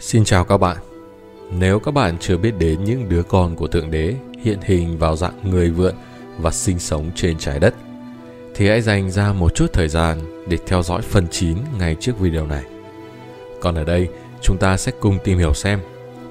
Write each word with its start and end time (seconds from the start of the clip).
Xin 0.00 0.24
chào 0.24 0.44
các 0.44 0.56
bạn. 0.56 0.76
Nếu 1.50 1.78
các 1.78 1.90
bạn 1.94 2.16
chưa 2.20 2.36
biết 2.36 2.54
đến 2.58 2.84
những 2.84 3.08
đứa 3.08 3.22
con 3.22 3.56
của 3.56 3.66
Thượng 3.66 3.90
Đế 3.90 4.14
hiện 4.42 4.58
hình 4.62 4.98
vào 4.98 5.16
dạng 5.16 5.50
người 5.50 5.70
vượn 5.70 5.94
và 6.38 6.50
sinh 6.50 6.78
sống 6.78 7.10
trên 7.14 7.38
trái 7.38 7.58
đất, 7.58 7.74
thì 8.54 8.68
hãy 8.68 8.80
dành 8.80 9.10
ra 9.10 9.32
một 9.32 9.54
chút 9.54 9.66
thời 9.72 9.88
gian 9.88 10.18
để 10.48 10.58
theo 10.66 10.82
dõi 10.82 11.02
phần 11.02 11.26
9 11.30 11.56
ngay 11.78 11.96
trước 12.00 12.18
video 12.18 12.46
này. 12.46 12.64
Còn 13.60 13.74
ở 13.74 13.84
đây, 13.84 14.08
chúng 14.40 14.58
ta 14.58 14.76
sẽ 14.76 14.92
cùng 15.00 15.18
tìm 15.24 15.38
hiểu 15.38 15.54
xem 15.54 15.80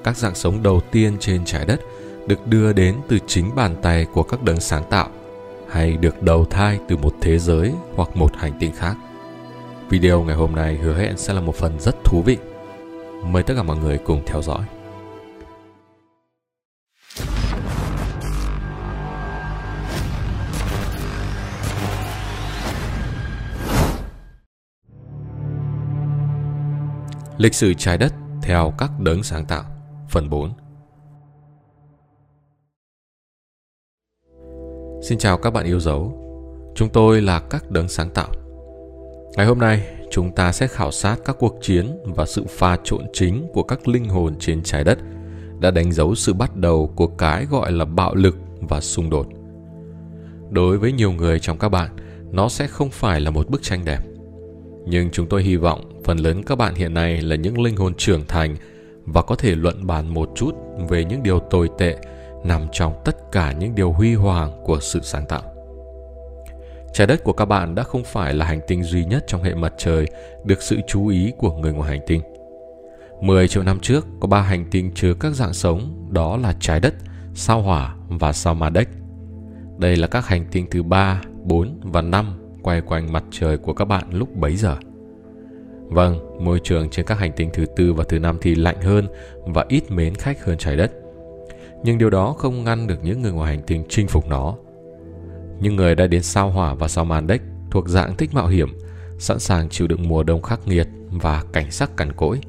các 0.04 0.16
dạng 0.16 0.34
sống 0.34 0.62
đầu 0.62 0.80
tiên 0.90 1.16
trên 1.20 1.44
trái 1.44 1.66
đất 1.66 1.80
được 2.26 2.46
đưa 2.46 2.72
đến 2.72 2.96
từ 3.08 3.18
chính 3.26 3.54
bàn 3.54 3.76
tay 3.82 4.06
của 4.12 4.22
các 4.22 4.42
đấng 4.42 4.60
sáng 4.60 4.84
tạo 4.90 5.08
hay 5.70 5.96
được 5.96 6.22
đầu 6.22 6.44
thai 6.44 6.78
từ 6.88 6.96
một 6.96 7.14
thế 7.20 7.38
giới 7.38 7.72
hoặc 7.94 8.16
một 8.16 8.36
hành 8.36 8.52
tinh 8.60 8.72
khác. 8.76 8.96
Video 9.90 10.22
ngày 10.22 10.36
hôm 10.36 10.54
nay 10.54 10.76
hứa 10.76 10.94
hẹn 10.94 11.16
sẽ 11.16 11.32
là 11.32 11.40
một 11.40 11.54
phần 11.54 11.80
rất 11.80 12.04
thú 12.04 12.22
vị. 12.22 12.36
Mời 13.24 13.42
tất 13.42 13.54
cả 13.56 13.62
mọi 13.62 13.76
người 13.76 13.98
cùng 13.98 14.22
theo 14.26 14.42
dõi. 14.42 14.64
Lịch 27.38 27.54
sử 27.54 27.74
trái 27.74 27.98
đất 27.98 28.12
theo 28.42 28.72
các 28.78 28.90
đấng 28.98 29.22
sáng 29.22 29.44
tạo. 29.46 29.64
Phần 30.08 30.30
4 30.30 30.52
Xin 35.02 35.18
chào 35.18 35.38
các 35.38 35.50
bạn 35.50 35.64
yêu 35.64 35.80
dấu. 35.80 36.24
Chúng 36.74 36.88
tôi 36.88 37.22
là 37.22 37.40
các 37.50 37.70
đấng 37.70 37.88
sáng 37.88 38.10
tạo. 38.10 38.28
Ngày 39.36 39.46
hôm 39.46 39.58
nay 39.58 39.97
chúng 40.10 40.32
ta 40.32 40.52
sẽ 40.52 40.66
khảo 40.66 40.90
sát 40.90 41.16
các 41.24 41.36
cuộc 41.38 41.58
chiến 41.62 41.98
và 42.04 42.26
sự 42.26 42.44
pha 42.48 42.76
trộn 42.84 43.02
chính 43.12 43.46
của 43.52 43.62
các 43.62 43.88
linh 43.88 44.04
hồn 44.04 44.34
trên 44.38 44.62
trái 44.62 44.84
đất 44.84 44.98
đã 45.60 45.70
đánh 45.70 45.92
dấu 45.92 46.14
sự 46.14 46.32
bắt 46.32 46.56
đầu 46.56 46.92
của 46.96 47.06
cái 47.06 47.46
gọi 47.50 47.72
là 47.72 47.84
bạo 47.84 48.14
lực 48.14 48.36
và 48.60 48.80
xung 48.80 49.10
đột. 49.10 49.26
Đối 50.50 50.78
với 50.78 50.92
nhiều 50.92 51.12
người 51.12 51.40
trong 51.40 51.58
các 51.58 51.68
bạn, 51.68 51.96
nó 52.32 52.48
sẽ 52.48 52.66
không 52.66 52.90
phải 52.90 53.20
là 53.20 53.30
một 53.30 53.50
bức 53.50 53.62
tranh 53.62 53.84
đẹp. 53.84 54.00
Nhưng 54.86 55.10
chúng 55.10 55.26
tôi 55.26 55.42
hy 55.42 55.56
vọng 55.56 56.02
phần 56.04 56.18
lớn 56.18 56.42
các 56.42 56.58
bạn 56.58 56.74
hiện 56.74 56.94
nay 56.94 57.20
là 57.20 57.36
những 57.36 57.60
linh 57.60 57.76
hồn 57.76 57.94
trưởng 57.94 58.26
thành 58.28 58.56
và 59.04 59.22
có 59.22 59.34
thể 59.34 59.54
luận 59.54 59.86
bàn 59.86 60.14
một 60.14 60.30
chút 60.36 60.54
về 60.88 61.04
những 61.04 61.22
điều 61.22 61.38
tồi 61.38 61.70
tệ 61.78 61.96
nằm 62.44 62.66
trong 62.72 62.94
tất 63.04 63.32
cả 63.32 63.52
những 63.52 63.74
điều 63.74 63.92
huy 63.92 64.14
hoàng 64.14 64.62
của 64.64 64.80
sự 64.80 65.00
sáng 65.02 65.26
tạo. 65.28 65.57
Trái 66.98 67.06
đất 67.06 67.24
của 67.24 67.32
các 67.32 67.44
bạn 67.44 67.74
đã 67.74 67.82
không 67.82 68.04
phải 68.04 68.34
là 68.34 68.44
hành 68.44 68.60
tinh 68.66 68.82
duy 68.82 69.04
nhất 69.04 69.24
trong 69.26 69.42
hệ 69.42 69.54
mặt 69.54 69.72
trời 69.78 70.06
được 70.44 70.62
sự 70.62 70.76
chú 70.86 71.06
ý 71.06 71.32
của 71.38 71.52
người 71.52 71.72
ngoài 71.72 71.90
hành 71.90 72.06
tinh. 72.06 72.22
10 73.20 73.48
triệu 73.48 73.62
năm 73.62 73.80
trước, 73.80 74.06
có 74.20 74.28
ba 74.28 74.40
hành 74.40 74.64
tinh 74.70 74.90
chứa 74.94 75.14
các 75.20 75.34
dạng 75.34 75.52
sống, 75.52 76.08
đó 76.10 76.36
là 76.36 76.54
trái 76.60 76.80
đất, 76.80 76.94
sao 77.34 77.62
hỏa 77.62 77.94
và 78.08 78.32
sao 78.32 78.54
ma 78.54 78.70
đếch. 78.70 78.88
Đây 79.78 79.96
là 79.96 80.06
các 80.06 80.26
hành 80.26 80.44
tinh 80.52 80.66
thứ 80.70 80.82
3, 80.82 81.22
4 81.42 81.80
và 81.82 82.02
5 82.02 82.58
quay 82.62 82.80
quanh 82.80 83.12
mặt 83.12 83.24
trời 83.30 83.58
của 83.58 83.74
các 83.74 83.84
bạn 83.84 84.04
lúc 84.10 84.36
bấy 84.36 84.56
giờ. 84.56 84.76
Vâng, 85.86 86.44
môi 86.44 86.60
trường 86.64 86.90
trên 86.90 87.06
các 87.06 87.18
hành 87.18 87.32
tinh 87.36 87.50
thứ 87.52 87.66
tư 87.76 87.92
và 87.92 88.04
thứ 88.08 88.18
năm 88.18 88.38
thì 88.40 88.54
lạnh 88.54 88.82
hơn 88.82 89.06
và 89.46 89.64
ít 89.68 89.90
mến 89.90 90.14
khách 90.14 90.44
hơn 90.44 90.58
trái 90.58 90.76
đất. 90.76 90.92
Nhưng 91.82 91.98
điều 91.98 92.10
đó 92.10 92.34
không 92.38 92.64
ngăn 92.64 92.86
được 92.86 93.04
những 93.04 93.22
người 93.22 93.32
ngoài 93.32 93.56
hành 93.56 93.64
tinh 93.66 93.84
chinh 93.88 94.08
phục 94.08 94.28
nó 94.28 94.54
những 95.60 95.76
người 95.76 95.94
đã 95.94 96.06
đến 96.06 96.22
sao 96.22 96.50
hỏa 96.50 96.74
và 96.74 96.88
sao 96.88 97.04
màn 97.04 97.26
đếch 97.26 97.40
thuộc 97.70 97.88
dạng 97.88 98.16
thích 98.16 98.34
mạo 98.34 98.46
hiểm, 98.46 98.78
sẵn 99.18 99.38
sàng 99.38 99.68
chịu 99.68 99.86
đựng 99.86 100.08
mùa 100.08 100.22
đông 100.22 100.42
khắc 100.42 100.68
nghiệt 100.68 100.88
và 101.10 101.44
cảnh 101.52 101.70
sắc 101.70 101.96
cằn 101.96 102.12
cỗi. 102.12 102.40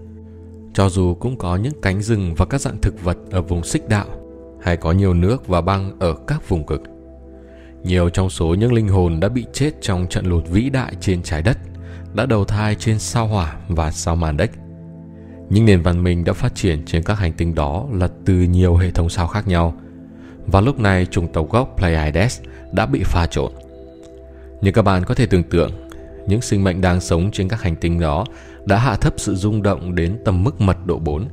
Cho 0.73 0.89
dù 0.89 1.13
cũng 1.13 1.37
có 1.37 1.55
những 1.55 1.73
cánh 1.81 2.02
rừng 2.02 2.35
và 2.35 2.45
các 2.45 2.61
dạng 2.61 2.81
thực 2.81 3.03
vật 3.03 3.17
ở 3.31 3.41
vùng 3.41 3.63
xích 3.63 3.89
đạo, 3.89 4.07
hay 4.61 4.77
có 4.77 4.91
nhiều 4.91 5.13
nước 5.13 5.47
và 5.47 5.61
băng 5.61 5.99
ở 5.99 6.15
các 6.27 6.49
vùng 6.49 6.65
cực. 6.65 6.81
Nhiều 7.83 8.09
trong 8.09 8.30
số 8.30 8.53
những 8.53 8.73
linh 8.73 8.87
hồn 8.87 9.19
đã 9.19 9.30
bị 9.30 9.45
chết 9.53 9.71
trong 9.81 10.08
trận 10.08 10.25
lụt 10.25 10.43
vĩ 10.49 10.69
đại 10.69 10.93
trên 11.02 11.23
trái 11.23 11.42
đất, 11.42 11.58
đã 12.14 12.25
đầu 12.25 12.45
thai 12.45 12.75
trên 12.75 12.99
sao 12.99 13.27
hỏa 13.27 13.58
và 13.67 13.92
sao 13.92 14.15
màn 14.15 14.37
đếch. 14.37 14.52
Những 15.49 15.65
nền 15.65 15.81
văn 15.81 16.03
minh 16.03 16.23
đã 16.23 16.33
phát 16.33 16.55
triển 16.55 16.86
trên 16.86 17.03
các 17.03 17.19
hành 17.19 17.33
tinh 17.33 17.55
đó 17.55 17.86
là 17.93 18.09
từ 18.25 18.33
nhiều 18.33 18.75
hệ 18.75 18.92
thống 18.92 19.09
sao 19.09 19.27
khác 19.27 19.48
nhau. 19.48 19.73
Và 20.52 20.61
lúc 20.61 20.80
này 20.80 21.05
chủng 21.05 21.27
tàu 21.33 21.43
gốc 21.43 21.76
Pleiades 21.77 22.42
đã 22.71 22.86
bị 22.86 23.04
pha 23.04 23.26
trộn. 23.26 23.52
Như 24.61 24.71
các 24.71 24.82
bạn 24.82 25.04
có 25.05 25.15
thể 25.15 25.26
tưởng 25.26 25.43
tượng, 25.43 25.71
những 26.27 26.42
sinh 26.42 26.64
mệnh 26.64 26.82
đang 26.82 27.02
sống 27.02 27.32
trên 27.32 27.49
các 27.49 27.61
hành 27.61 27.76
tinh 27.76 27.99
đó 27.99 28.26
đã 28.65 28.77
hạ 28.77 28.95
thấp 28.95 29.14
sự 29.17 29.36
rung 29.36 29.64
động 29.64 29.95
đến 29.95 30.17
tầm 30.26 30.43
mức 30.43 30.61
mật 30.61 30.77
độ 30.86 30.99
4. 30.99 31.27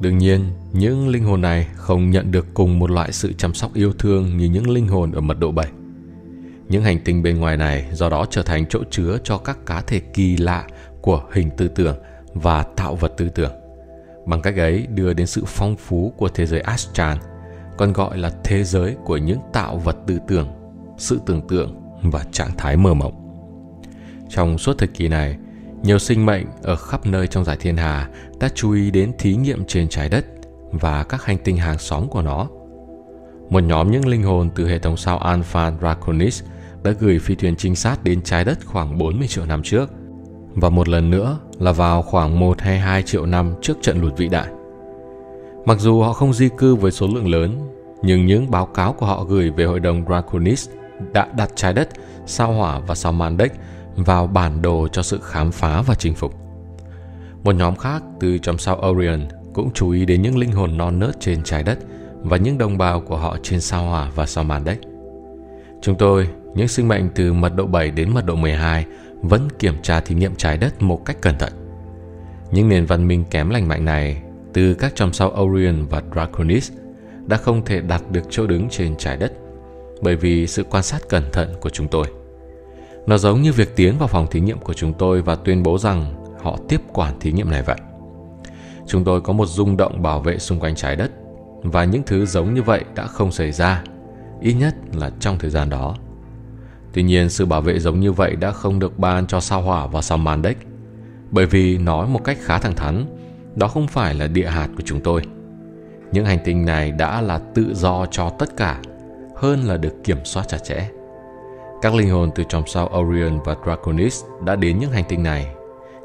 Đương 0.00 0.18
nhiên, 0.18 0.44
những 0.72 1.08
linh 1.08 1.24
hồn 1.24 1.40
này 1.40 1.68
không 1.74 2.10
nhận 2.10 2.30
được 2.30 2.46
cùng 2.54 2.78
một 2.78 2.90
loại 2.90 3.12
sự 3.12 3.32
chăm 3.32 3.54
sóc 3.54 3.74
yêu 3.74 3.92
thương 3.98 4.36
như 4.36 4.46
những 4.46 4.70
linh 4.70 4.88
hồn 4.88 5.12
ở 5.12 5.20
mật 5.20 5.38
độ 5.38 5.50
7. 5.50 5.68
Những 6.68 6.82
hành 6.82 6.98
tinh 7.04 7.22
bên 7.22 7.38
ngoài 7.38 7.56
này 7.56 7.86
do 7.92 8.08
đó 8.08 8.26
trở 8.30 8.42
thành 8.42 8.66
chỗ 8.68 8.80
chứa 8.90 9.18
cho 9.24 9.38
các 9.38 9.66
cá 9.66 9.80
thể 9.80 10.00
kỳ 10.00 10.36
lạ 10.36 10.66
của 11.00 11.22
hình 11.32 11.50
tư 11.56 11.68
tưởng 11.68 11.96
và 12.34 12.62
tạo 12.62 12.94
vật 12.94 13.12
tư 13.16 13.28
tưởng. 13.28 13.52
Bằng 14.26 14.42
cách 14.42 14.56
ấy 14.56 14.86
đưa 14.94 15.12
đến 15.12 15.26
sự 15.26 15.42
phong 15.46 15.76
phú 15.76 16.14
của 16.16 16.28
thế 16.28 16.46
giới 16.46 16.60
Astran– 16.60 17.18
còn 17.78 17.92
gọi 17.92 18.18
là 18.18 18.30
thế 18.44 18.64
giới 18.64 18.96
của 19.04 19.16
những 19.16 19.38
tạo 19.52 19.76
vật 19.76 19.96
tư 20.06 20.18
tưởng, 20.28 20.48
sự 20.96 21.20
tưởng 21.26 21.48
tượng 21.48 21.80
và 22.02 22.24
trạng 22.32 22.50
thái 22.56 22.76
mơ 22.76 22.94
mộng. 22.94 23.14
Trong 24.28 24.58
suốt 24.58 24.78
thời 24.78 24.88
kỳ 24.88 25.08
này, 25.08 25.36
nhiều 25.82 25.98
sinh 25.98 26.26
mệnh 26.26 26.46
ở 26.62 26.76
khắp 26.76 27.06
nơi 27.06 27.26
trong 27.26 27.44
giải 27.44 27.56
thiên 27.60 27.76
hà 27.76 28.08
đã 28.40 28.48
chú 28.54 28.72
ý 28.72 28.90
đến 28.90 29.12
thí 29.18 29.34
nghiệm 29.34 29.64
trên 29.64 29.88
trái 29.88 30.08
đất 30.08 30.24
và 30.72 31.04
các 31.04 31.24
hành 31.24 31.38
tinh 31.38 31.56
hàng 31.56 31.78
xóm 31.78 32.08
của 32.08 32.22
nó. 32.22 32.48
Một 33.50 33.60
nhóm 33.60 33.90
những 33.90 34.08
linh 34.08 34.22
hồn 34.22 34.50
từ 34.54 34.68
hệ 34.68 34.78
thống 34.78 34.96
sao 34.96 35.18
Alpha 35.18 35.72
Draconis 35.80 36.42
đã 36.82 36.90
gửi 36.90 37.18
phi 37.18 37.34
thuyền 37.34 37.56
trinh 37.56 37.76
sát 37.76 38.04
đến 38.04 38.22
trái 38.22 38.44
đất 38.44 38.58
khoảng 38.66 38.98
40 38.98 39.28
triệu 39.28 39.46
năm 39.46 39.62
trước 39.62 39.90
và 40.54 40.70
một 40.70 40.88
lần 40.88 41.10
nữa 41.10 41.38
là 41.58 41.72
vào 41.72 42.02
khoảng 42.02 42.40
1 42.40 42.60
hay 42.60 42.78
2 42.78 43.02
triệu 43.02 43.26
năm 43.26 43.54
trước 43.62 43.78
trận 43.82 44.00
lụt 44.00 44.16
vĩ 44.16 44.28
đại. 44.28 44.48
Mặc 45.68 45.78
dù 45.80 46.02
họ 46.02 46.12
không 46.12 46.32
di 46.32 46.48
cư 46.48 46.74
với 46.74 46.90
số 46.90 47.06
lượng 47.14 47.28
lớn, 47.28 47.58
nhưng 48.02 48.26
những 48.26 48.50
báo 48.50 48.66
cáo 48.66 48.92
của 48.92 49.06
họ 49.06 49.24
gửi 49.24 49.50
về 49.50 49.64
hội 49.64 49.80
đồng 49.80 50.04
Draconis 50.06 50.68
đã 51.12 51.28
đặt 51.36 51.50
trái 51.54 51.72
đất, 51.72 51.88
sao 52.26 52.52
hỏa 52.52 52.78
và 52.78 52.94
sao 52.94 53.12
Mandek 53.12 53.52
vào 53.96 54.26
bản 54.26 54.62
đồ 54.62 54.88
cho 54.92 55.02
sự 55.02 55.20
khám 55.22 55.52
phá 55.52 55.82
và 55.82 55.94
chinh 55.94 56.14
phục. 56.14 56.34
Một 57.44 57.54
nhóm 57.54 57.76
khác 57.76 58.02
từ 58.20 58.38
trong 58.38 58.58
sao 58.58 58.82
Orion 58.88 59.28
cũng 59.54 59.70
chú 59.74 59.90
ý 59.90 60.04
đến 60.04 60.22
những 60.22 60.38
linh 60.38 60.52
hồn 60.52 60.76
non 60.76 60.98
nớt 60.98 61.20
trên 61.20 61.42
trái 61.44 61.62
đất 61.62 61.78
và 62.22 62.36
những 62.36 62.58
đồng 62.58 62.78
bào 62.78 63.00
của 63.00 63.16
họ 63.16 63.36
trên 63.42 63.60
sao 63.60 63.84
hỏa 63.84 64.10
và 64.14 64.26
sao 64.26 64.44
Mandek. 64.44 64.80
Chúng 65.82 65.94
tôi, 65.98 66.28
những 66.54 66.68
sinh 66.68 66.88
mệnh 66.88 67.08
từ 67.14 67.32
mật 67.32 67.56
độ 67.56 67.66
7 67.66 67.90
đến 67.90 68.14
mật 68.14 68.26
độ 68.26 68.34
12 68.34 68.84
vẫn 69.22 69.48
kiểm 69.58 69.74
tra 69.82 70.00
thí 70.00 70.14
nghiệm 70.14 70.34
trái 70.36 70.56
đất 70.56 70.82
một 70.82 71.04
cách 71.04 71.16
cẩn 71.20 71.38
thận. 71.38 71.52
Những 72.52 72.68
nền 72.68 72.86
văn 72.86 73.08
minh 73.08 73.24
kém 73.30 73.50
lành 73.50 73.68
mạnh 73.68 73.84
này 73.84 74.22
từ 74.58 74.74
các 74.74 74.94
chòm 74.94 75.12
sao 75.12 75.36
Orion 75.40 75.86
và 75.90 76.02
Draconis 76.12 76.72
đã 77.26 77.36
không 77.36 77.64
thể 77.64 77.80
đạt 77.80 78.02
được 78.10 78.20
chỗ 78.30 78.46
đứng 78.46 78.68
trên 78.68 78.96
trái 78.96 79.16
đất 79.16 79.32
bởi 80.02 80.16
vì 80.16 80.46
sự 80.46 80.64
quan 80.70 80.82
sát 80.82 81.08
cẩn 81.08 81.22
thận 81.32 81.54
của 81.60 81.70
chúng 81.70 81.88
tôi. 81.88 82.06
Nó 83.06 83.18
giống 83.18 83.42
như 83.42 83.52
việc 83.52 83.76
tiến 83.76 83.98
vào 83.98 84.08
phòng 84.08 84.26
thí 84.30 84.40
nghiệm 84.40 84.58
của 84.58 84.72
chúng 84.72 84.92
tôi 84.92 85.22
và 85.22 85.34
tuyên 85.34 85.62
bố 85.62 85.78
rằng 85.78 86.24
họ 86.42 86.58
tiếp 86.68 86.80
quản 86.92 87.20
thí 87.20 87.32
nghiệm 87.32 87.50
này 87.50 87.62
vậy. 87.62 87.76
Chúng 88.86 89.04
tôi 89.04 89.20
có 89.20 89.32
một 89.32 89.46
rung 89.46 89.76
động 89.76 90.02
bảo 90.02 90.20
vệ 90.20 90.38
xung 90.38 90.60
quanh 90.60 90.74
trái 90.74 90.96
đất 90.96 91.10
và 91.62 91.84
những 91.84 92.02
thứ 92.06 92.26
giống 92.26 92.54
như 92.54 92.62
vậy 92.62 92.84
đã 92.94 93.06
không 93.06 93.32
xảy 93.32 93.52
ra, 93.52 93.84
ít 94.40 94.54
nhất 94.54 94.74
là 94.94 95.10
trong 95.20 95.38
thời 95.38 95.50
gian 95.50 95.70
đó. 95.70 95.96
Tuy 96.92 97.02
nhiên, 97.02 97.28
sự 97.28 97.46
bảo 97.46 97.60
vệ 97.60 97.78
giống 97.78 98.00
như 98.00 98.12
vậy 98.12 98.36
đã 98.36 98.50
không 98.50 98.78
được 98.78 98.98
ban 98.98 99.26
cho 99.26 99.40
sao 99.40 99.62
hỏa 99.62 99.86
và 99.86 100.02
sao 100.02 100.18
Mandek, 100.18 100.58
bởi 101.30 101.46
vì 101.46 101.78
nói 101.78 102.08
một 102.08 102.24
cách 102.24 102.38
khá 102.40 102.58
thẳng 102.58 102.74
thắn, 102.74 103.06
đó 103.56 103.68
không 103.68 103.86
phải 103.86 104.14
là 104.14 104.26
địa 104.26 104.46
hạt 104.46 104.68
của 104.76 104.82
chúng 104.84 105.00
tôi. 105.00 105.22
Những 106.12 106.24
hành 106.24 106.38
tinh 106.44 106.64
này 106.64 106.92
đã 106.92 107.20
là 107.20 107.38
tự 107.54 107.74
do 107.74 108.06
cho 108.10 108.30
tất 108.30 108.56
cả, 108.56 108.80
hơn 109.36 109.60
là 109.60 109.76
được 109.76 110.04
kiểm 110.04 110.18
soát 110.24 110.48
chặt 110.48 110.58
chẽ. 110.64 110.88
Các 111.82 111.94
linh 111.94 112.10
hồn 112.10 112.30
từ 112.34 112.44
chòm 112.48 112.62
sao 112.66 112.90
Orion 112.98 113.40
và 113.44 113.56
Draconis 113.64 114.24
đã 114.44 114.56
đến 114.56 114.78
những 114.78 114.90
hành 114.90 115.04
tinh 115.08 115.22
này, 115.22 115.46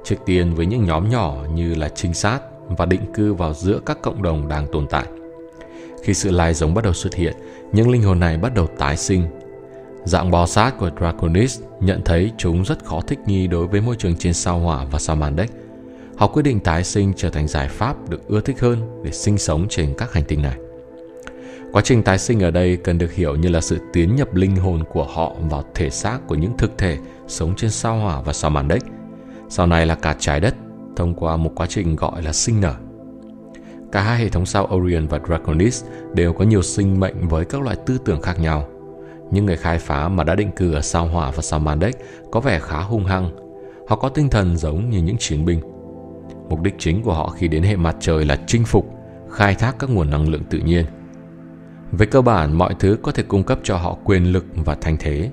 trước 0.03 0.15
tiên 0.25 0.53
với 0.53 0.65
những 0.65 0.85
nhóm 0.85 1.09
nhỏ 1.09 1.37
như 1.53 1.75
là 1.75 1.89
trinh 1.89 2.13
sát 2.13 2.39
và 2.67 2.85
định 2.85 3.13
cư 3.13 3.33
vào 3.33 3.53
giữa 3.53 3.79
các 3.85 4.01
cộng 4.01 4.21
đồng 4.21 4.47
đang 4.47 4.67
tồn 4.71 4.87
tại. 4.87 5.05
Khi 6.03 6.13
sự 6.13 6.31
lai 6.31 6.53
giống 6.53 6.73
bắt 6.73 6.83
đầu 6.83 6.93
xuất 6.93 7.13
hiện, 7.13 7.33
những 7.71 7.89
linh 7.89 8.03
hồn 8.03 8.19
này 8.19 8.37
bắt 8.37 8.53
đầu 8.55 8.67
tái 8.77 8.97
sinh. 8.97 9.27
Dạng 10.05 10.31
bò 10.31 10.45
sát 10.45 10.77
của 10.77 10.89
Draconis 10.99 11.61
nhận 11.79 12.01
thấy 12.05 12.31
chúng 12.37 12.63
rất 12.63 12.85
khó 12.85 13.01
thích 13.01 13.19
nghi 13.25 13.47
đối 13.47 13.67
với 13.67 13.81
môi 13.81 13.95
trường 13.95 14.15
trên 14.15 14.33
sao 14.33 14.59
hỏa 14.59 14.85
và 14.85 14.99
sao 14.99 15.15
màn 15.15 15.35
đếch 15.35 15.49
họ 16.17 16.27
quyết 16.27 16.43
định 16.43 16.59
tái 16.59 16.83
sinh 16.83 17.13
trở 17.15 17.29
thành 17.29 17.47
giải 17.47 17.67
pháp 17.67 18.09
được 18.09 18.27
ưa 18.27 18.41
thích 18.41 18.59
hơn 18.59 19.01
để 19.03 19.11
sinh 19.11 19.37
sống 19.37 19.65
trên 19.69 19.93
các 19.97 20.13
hành 20.13 20.23
tinh 20.23 20.41
này. 20.41 20.57
Quá 21.71 21.81
trình 21.85 22.03
tái 22.03 22.17
sinh 22.17 22.39
ở 22.39 22.51
đây 22.51 22.77
cần 22.77 22.97
được 22.97 23.13
hiểu 23.13 23.35
như 23.35 23.49
là 23.49 23.61
sự 23.61 23.77
tiến 23.93 24.15
nhập 24.15 24.35
linh 24.35 24.55
hồn 24.55 24.83
của 24.91 25.03
họ 25.03 25.33
vào 25.49 25.63
thể 25.75 25.89
xác 25.89 26.19
của 26.27 26.35
những 26.35 26.57
thực 26.57 26.77
thể 26.77 26.97
sống 27.27 27.53
trên 27.55 27.69
sao 27.69 27.99
hỏa 27.99 28.21
và 28.21 28.33
sao 28.33 28.51
màn 28.51 28.67
đếch, 28.67 28.83
Sau 29.49 29.67
này 29.67 29.85
là 29.85 29.95
cả 29.95 30.15
trái 30.19 30.39
đất 30.39 30.55
thông 30.95 31.13
qua 31.13 31.37
một 31.37 31.51
quá 31.55 31.67
trình 31.69 31.95
gọi 31.95 32.21
là 32.21 32.33
sinh 32.33 32.61
nở. 32.61 32.73
Cả 33.91 34.01
hai 34.01 34.17
hệ 34.17 34.29
thống 34.29 34.45
sao 34.45 34.69
Orion 34.75 35.07
và 35.07 35.19
Draconis 35.27 35.83
đều 36.13 36.33
có 36.33 36.45
nhiều 36.45 36.61
sinh 36.61 36.99
mệnh 36.99 37.27
với 37.27 37.45
các 37.45 37.61
loại 37.61 37.75
tư 37.85 37.97
tưởng 38.05 38.21
khác 38.21 38.39
nhau. 38.39 38.67
Những 39.31 39.45
người 39.45 39.57
khai 39.57 39.79
phá 39.79 40.07
mà 40.07 40.23
đã 40.23 40.35
định 40.35 40.51
cư 40.51 40.73
ở 40.73 40.81
sao 40.81 41.07
hỏa 41.07 41.31
và 41.31 41.41
sao 41.41 41.59
màn 41.59 41.79
đếch 41.79 41.95
có 42.31 42.39
vẻ 42.39 42.59
khá 42.59 42.79
hung 42.79 43.05
hăng. 43.05 43.29
Họ 43.87 43.95
có 43.95 44.09
tinh 44.09 44.29
thần 44.29 44.57
giống 44.57 44.89
như 44.89 45.01
những 45.01 45.17
chiến 45.17 45.45
binh. 45.45 45.72
Mục 46.53 46.61
đích 46.61 46.75
chính 46.79 47.01
của 47.01 47.13
họ 47.13 47.29
khi 47.29 47.47
đến 47.47 47.63
hệ 47.63 47.75
mặt 47.75 47.95
trời 47.99 48.25
là 48.25 48.37
chinh 48.47 48.65
phục, 48.65 48.89
khai 49.31 49.55
thác 49.55 49.75
các 49.79 49.89
nguồn 49.89 50.09
năng 50.09 50.29
lượng 50.29 50.43
tự 50.49 50.59
nhiên. 50.59 50.85
Về 51.91 52.05
cơ 52.05 52.21
bản, 52.21 52.57
mọi 52.57 52.75
thứ 52.79 52.97
có 53.01 53.11
thể 53.11 53.23
cung 53.23 53.43
cấp 53.43 53.59
cho 53.63 53.77
họ 53.77 53.97
quyền 54.03 54.31
lực 54.31 54.45
và 54.55 54.75
thanh 54.81 54.97
thế. 54.97 55.29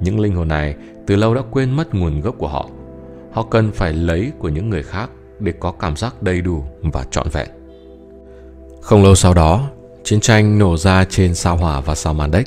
Những 0.00 0.20
linh 0.20 0.34
hồn 0.34 0.48
này 0.48 0.74
từ 1.06 1.16
lâu 1.16 1.34
đã 1.34 1.42
quên 1.50 1.76
mất 1.76 1.94
nguồn 1.94 2.20
gốc 2.20 2.34
của 2.38 2.48
họ. 2.48 2.68
Họ 3.32 3.42
cần 3.42 3.72
phải 3.72 3.92
lấy 3.92 4.32
của 4.38 4.48
những 4.48 4.70
người 4.70 4.82
khác 4.82 5.10
để 5.38 5.52
có 5.60 5.72
cảm 5.72 5.96
giác 5.96 6.22
đầy 6.22 6.40
đủ 6.40 6.64
và 6.82 7.04
trọn 7.10 7.28
vẹn. 7.32 7.48
Không 8.80 9.02
lâu 9.02 9.14
sau 9.14 9.34
đó, 9.34 9.70
chiến 10.04 10.20
tranh 10.20 10.58
nổ 10.58 10.76
ra 10.76 11.04
trên 11.04 11.34
sao 11.34 11.56
hỏa 11.56 11.80
và 11.80 11.94
sao 11.94 12.14
Mandek. 12.14 12.46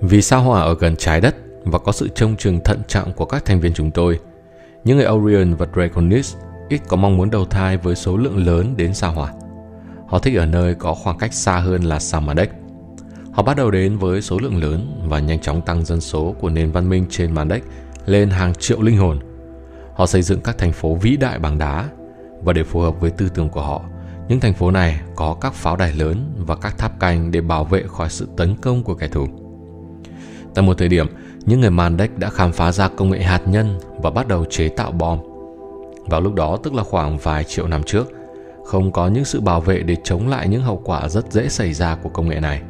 Vì 0.00 0.22
sao 0.22 0.42
hỏa 0.42 0.60
ở 0.60 0.74
gần 0.74 0.96
trái 0.96 1.20
đất 1.20 1.36
và 1.64 1.78
có 1.78 1.92
sự 1.92 2.08
trông 2.08 2.36
chừng 2.36 2.60
thận 2.64 2.82
trọng 2.88 3.12
của 3.12 3.24
các 3.24 3.44
thành 3.44 3.60
viên 3.60 3.74
chúng 3.74 3.90
tôi, 3.90 4.18
những 4.84 4.96
người 4.96 5.06
Orion 5.08 5.54
và 5.54 5.66
Draconis 5.74 6.36
ít 6.70 6.80
có 6.88 6.96
mong 6.96 7.16
muốn 7.16 7.30
đầu 7.30 7.44
thai 7.44 7.76
với 7.76 7.96
số 7.96 8.16
lượng 8.16 8.46
lớn 8.46 8.74
đến 8.76 8.94
sao 8.94 9.12
hỏa. 9.12 9.32
Họ 10.06 10.18
thích 10.18 10.36
ở 10.36 10.46
nơi 10.46 10.74
có 10.74 10.94
khoảng 10.94 11.18
cách 11.18 11.34
xa 11.34 11.56
hơn 11.56 11.84
là 11.84 11.98
sao 11.98 12.20
Mandek. 12.20 12.50
Họ 13.32 13.42
bắt 13.42 13.56
đầu 13.56 13.70
đến 13.70 13.98
với 13.98 14.22
số 14.22 14.38
lượng 14.38 14.62
lớn 14.62 15.02
và 15.06 15.18
nhanh 15.18 15.40
chóng 15.40 15.62
tăng 15.62 15.84
dân 15.84 16.00
số 16.00 16.34
của 16.40 16.48
nền 16.48 16.72
văn 16.72 16.88
minh 16.88 17.06
trên 17.10 17.32
Mandek 17.32 17.64
lên 18.06 18.30
hàng 18.30 18.54
triệu 18.54 18.82
linh 18.82 18.96
hồn. 18.96 19.18
Họ 19.94 20.06
xây 20.06 20.22
dựng 20.22 20.40
các 20.40 20.58
thành 20.58 20.72
phố 20.72 20.94
vĩ 20.94 21.16
đại 21.16 21.38
bằng 21.38 21.58
đá 21.58 21.88
và 22.42 22.52
để 22.52 22.64
phù 22.64 22.80
hợp 22.80 23.00
với 23.00 23.10
tư 23.10 23.28
tưởng 23.28 23.48
của 23.48 23.62
họ, 23.62 23.82
những 24.28 24.40
thành 24.40 24.54
phố 24.54 24.70
này 24.70 25.00
có 25.16 25.36
các 25.40 25.54
pháo 25.54 25.76
đài 25.76 25.92
lớn 25.92 26.32
và 26.46 26.56
các 26.56 26.78
tháp 26.78 27.00
canh 27.00 27.30
để 27.30 27.40
bảo 27.40 27.64
vệ 27.64 27.82
khỏi 27.88 28.10
sự 28.10 28.28
tấn 28.36 28.56
công 28.56 28.82
của 28.82 28.94
kẻ 28.94 29.08
thù. 29.08 29.26
Tại 30.54 30.64
một 30.64 30.78
thời 30.78 30.88
điểm, 30.88 31.06
những 31.46 31.60
người 31.60 31.70
Mandek 31.70 32.18
đã 32.18 32.30
khám 32.30 32.52
phá 32.52 32.72
ra 32.72 32.88
công 32.88 33.10
nghệ 33.10 33.22
hạt 33.22 33.48
nhân 33.48 33.80
và 34.02 34.10
bắt 34.10 34.28
đầu 34.28 34.44
chế 34.50 34.68
tạo 34.68 34.92
bom. 34.92 35.29
Vào 36.10 36.20
lúc 36.20 36.34
đó 36.34 36.58
tức 36.62 36.74
là 36.74 36.82
khoảng 36.82 37.18
vài 37.18 37.44
triệu 37.44 37.66
năm 37.66 37.82
trước, 37.82 38.12
không 38.64 38.92
có 38.92 39.08
những 39.08 39.24
sự 39.24 39.40
bảo 39.40 39.60
vệ 39.60 39.82
để 39.82 39.96
chống 40.04 40.28
lại 40.28 40.48
những 40.48 40.62
hậu 40.62 40.82
quả 40.84 41.08
rất 41.08 41.32
dễ 41.32 41.48
xảy 41.48 41.72
ra 41.72 41.96
của 42.02 42.08
công 42.08 42.28
nghệ 42.28 42.40
này. 42.40 42.62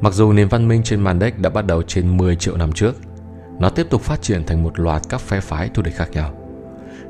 Mặc 0.00 0.12
dù 0.12 0.32
nền 0.32 0.48
văn 0.48 0.68
minh 0.68 0.82
trên 0.82 1.00
Mandek 1.00 1.38
đã 1.38 1.50
bắt 1.50 1.66
đầu 1.66 1.82
trên 1.82 2.16
10 2.16 2.36
triệu 2.36 2.56
năm 2.56 2.72
trước, 2.72 2.96
nó 3.58 3.68
tiếp 3.68 3.86
tục 3.90 4.00
phát 4.00 4.22
triển 4.22 4.46
thành 4.46 4.62
một 4.62 4.78
loạt 4.78 5.02
các 5.08 5.20
phe 5.20 5.40
phái 5.40 5.68
thù 5.68 5.82
địch 5.82 5.94
khác 5.96 6.10
nhau. 6.12 6.32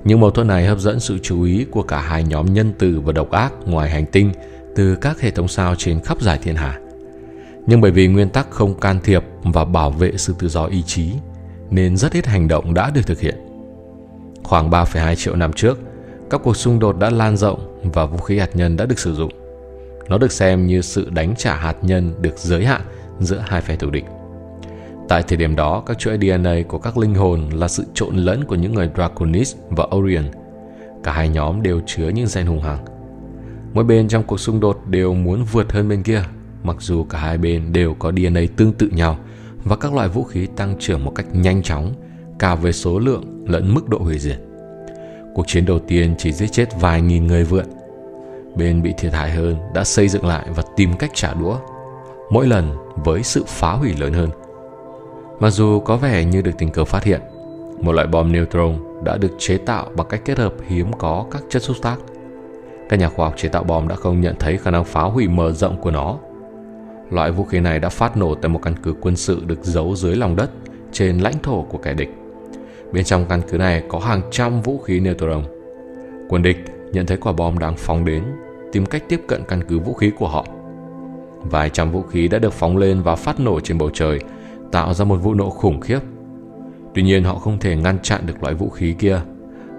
Những 0.04 0.20
mâu 0.20 0.30
thuẫn 0.30 0.46
này 0.46 0.66
hấp 0.66 0.78
dẫn 0.78 1.00
sự 1.00 1.18
chú 1.22 1.42
ý 1.42 1.66
của 1.70 1.82
cả 1.82 2.00
hai 2.00 2.24
nhóm 2.24 2.54
nhân 2.54 2.72
từ 2.78 3.00
và 3.00 3.12
độc 3.12 3.30
ác 3.30 3.52
ngoài 3.66 3.90
hành 3.90 4.06
tinh 4.06 4.32
từ 4.76 4.96
các 4.96 5.20
hệ 5.20 5.30
thống 5.30 5.48
sao 5.48 5.74
trên 5.74 6.00
khắp 6.00 6.20
giải 6.20 6.38
thiên 6.42 6.56
hà. 6.56 6.78
Nhưng 7.66 7.80
bởi 7.80 7.90
vì 7.90 8.06
nguyên 8.06 8.28
tắc 8.28 8.50
không 8.50 8.80
can 8.80 9.00
thiệp 9.04 9.24
và 9.42 9.64
bảo 9.64 9.90
vệ 9.90 10.12
sự 10.16 10.34
tự 10.38 10.48
do 10.48 10.64
ý 10.64 10.82
chí, 10.82 11.12
nên 11.70 11.96
rất 11.96 12.12
ít 12.12 12.26
hành 12.26 12.48
động 12.48 12.74
đã 12.74 12.90
được 12.90 13.06
thực 13.06 13.20
hiện. 13.20 13.45
Khoảng 14.46 14.70
3,2 14.70 15.14
triệu 15.14 15.36
năm 15.36 15.52
trước, 15.52 15.78
các 16.30 16.40
cuộc 16.44 16.56
xung 16.56 16.78
đột 16.78 16.98
đã 16.98 17.10
lan 17.10 17.36
rộng 17.36 17.80
và 17.82 18.06
vũ 18.06 18.18
khí 18.18 18.38
hạt 18.38 18.56
nhân 18.56 18.76
đã 18.76 18.86
được 18.86 18.98
sử 18.98 19.14
dụng. 19.14 19.32
Nó 20.08 20.18
được 20.18 20.32
xem 20.32 20.66
như 20.66 20.80
sự 20.80 21.10
đánh 21.10 21.34
trả 21.38 21.56
hạt 21.56 21.76
nhân 21.82 22.12
được 22.20 22.38
giới 22.38 22.64
hạn 22.64 22.80
giữa 23.20 23.44
hai 23.46 23.60
phe 23.60 23.76
thù 23.76 23.90
địch. 23.90 24.04
Tại 25.08 25.22
thời 25.22 25.36
điểm 25.36 25.56
đó, 25.56 25.82
các 25.86 25.98
chuỗi 25.98 26.18
DNA 26.18 26.54
của 26.68 26.78
các 26.78 26.98
linh 26.98 27.14
hồn 27.14 27.50
là 27.52 27.68
sự 27.68 27.84
trộn 27.94 28.16
lẫn 28.16 28.44
của 28.44 28.54
những 28.54 28.74
người 28.74 28.90
Draconis 28.94 29.56
và 29.70 29.86
Orion. 29.96 30.24
Cả 31.02 31.12
hai 31.12 31.28
nhóm 31.28 31.62
đều 31.62 31.80
chứa 31.86 32.08
những 32.08 32.26
gen 32.34 32.46
hùng 32.46 32.62
hằng. 32.62 32.84
Mỗi 33.74 33.84
bên 33.84 34.08
trong 34.08 34.22
cuộc 34.22 34.40
xung 34.40 34.60
đột 34.60 34.80
đều 34.86 35.14
muốn 35.14 35.44
vượt 35.52 35.72
hơn 35.72 35.88
bên 35.88 36.02
kia, 36.02 36.22
mặc 36.62 36.76
dù 36.80 37.04
cả 37.04 37.18
hai 37.18 37.38
bên 37.38 37.72
đều 37.72 37.94
có 37.94 38.12
DNA 38.12 38.40
tương 38.56 38.72
tự 38.72 38.88
nhau 38.88 39.18
và 39.64 39.76
các 39.76 39.94
loại 39.94 40.08
vũ 40.08 40.24
khí 40.24 40.46
tăng 40.56 40.76
trưởng 40.78 41.04
một 41.04 41.12
cách 41.14 41.26
nhanh 41.32 41.62
chóng, 41.62 41.94
cả 42.38 42.54
về 42.54 42.72
số 42.72 42.98
lượng 42.98 43.44
lẫn 43.46 43.74
mức 43.74 43.88
độ 43.88 43.98
hủy 43.98 44.18
diệt. 44.18 44.38
Cuộc 45.34 45.46
chiến 45.46 45.66
đầu 45.66 45.78
tiên 45.78 46.14
chỉ 46.18 46.32
giết 46.32 46.52
chết 46.52 46.68
vài 46.80 47.02
nghìn 47.02 47.26
người 47.26 47.44
vượn. 47.44 47.66
Bên 48.56 48.82
bị 48.82 48.94
thiệt 48.98 49.12
hại 49.12 49.30
hơn 49.30 49.56
đã 49.74 49.84
xây 49.84 50.08
dựng 50.08 50.26
lại 50.26 50.46
và 50.56 50.62
tìm 50.76 50.96
cách 50.96 51.10
trả 51.14 51.34
đũa, 51.34 51.58
mỗi 52.30 52.46
lần 52.46 52.76
với 53.04 53.22
sự 53.22 53.44
phá 53.46 53.72
hủy 53.72 53.92
lớn 53.98 54.12
hơn– 54.12 54.30
Mặc 55.40 55.50
dù 55.50 55.80
có 55.80 55.96
vẻ 55.96 56.24
như 56.24 56.42
được 56.42 56.50
tình 56.58 56.70
cờ 56.70 56.84
phát 56.84 57.04
hiện, 57.04 57.20
một 57.80 57.92
loại 57.92 58.06
bom 58.06 58.32
neutron 58.32 58.74
đã 59.04 59.16
được 59.16 59.32
chế 59.38 59.58
tạo 59.58 59.90
bằng 59.96 60.06
cách 60.10 60.20
kết 60.24 60.38
hợp 60.38 60.54
hiếm 60.68 60.92
có 60.92 61.26
các 61.30 61.42
chất 61.50 61.62
xúc 61.62 61.76
tác. 61.82 61.96
Các 62.88 62.98
nhà 62.98 63.08
khoa 63.08 63.26
học 63.26 63.34
chế 63.36 63.48
tạo 63.48 63.64
bom 63.64 63.88
đã 63.88 63.94
không 63.94 64.20
nhận 64.20 64.34
thấy 64.38 64.58
khả 64.58 64.70
năng 64.70 64.84
phá 64.84 65.02
hủy 65.02 65.28
mở 65.28 65.52
rộng 65.52 65.80
của 65.80 65.90
nó. 65.90 66.18
Loại 67.10 67.30
vũ 67.30 67.44
khí 67.44 67.60
này 67.60 67.78
đã 67.78 67.88
phát 67.88 68.16
nổ 68.16 68.34
tại 68.34 68.48
một 68.48 68.60
căn 68.62 68.74
cứ 68.82 68.94
quân 69.00 69.16
sự 69.16 69.42
được 69.46 69.64
giấu 69.64 69.96
dưới 69.96 70.16
lòng 70.16 70.36
đất 70.36 70.50
trên 70.92 71.18
lãnh 71.18 71.38
thổ 71.42 71.62
của 71.62 71.78
kẻ 71.78 71.94
địch. 71.94 72.10
Bên 72.96 73.04
trong 73.04 73.24
căn 73.28 73.42
cứ 73.50 73.58
này 73.58 73.82
có 73.88 73.98
hàng 73.98 74.22
trăm 74.30 74.62
vũ 74.62 74.78
khí 74.78 75.00
neutron. 75.00 75.42
Quân 76.28 76.42
địch 76.42 76.56
nhận 76.92 77.06
thấy 77.06 77.16
quả 77.16 77.32
bom 77.32 77.58
đang 77.58 77.76
phóng 77.76 78.04
đến, 78.04 78.22
tìm 78.72 78.86
cách 78.86 79.02
tiếp 79.08 79.20
cận 79.26 79.42
căn 79.48 79.62
cứ 79.68 79.78
vũ 79.78 79.94
khí 79.94 80.10
của 80.18 80.28
họ. 80.28 80.46
Vài 81.40 81.70
trăm 81.70 81.92
vũ 81.92 82.02
khí 82.02 82.28
đã 82.28 82.38
được 82.38 82.52
phóng 82.52 82.76
lên 82.76 83.02
và 83.02 83.16
phát 83.16 83.40
nổ 83.40 83.60
trên 83.60 83.78
bầu 83.78 83.90
trời– 83.94 84.20
tạo 84.72 84.94
ra 84.94 85.04
một 85.04 85.16
vụ 85.16 85.34
nổ 85.34 85.50
khủng 85.50 85.80
khiếp. 85.80 85.98
Tuy 86.94 87.02
nhiên 87.02 87.24
họ 87.24 87.34
không 87.34 87.58
thể 87.58 87.76
ngăn 87.76 87.98
chặn 88.02 88.26
được 88.26 88.42
loại 88.42 88.54
vũ 88.54 88.68
khí 88.68 88.94
kia. 88.98 89.20